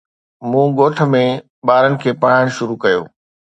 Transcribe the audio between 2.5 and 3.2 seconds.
شروع ڪيو